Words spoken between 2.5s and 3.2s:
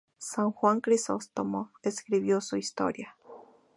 historia.